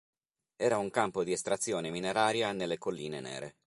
[0.55, 3.55] Era un campo di estrazione mineraria nelle Colline Nere.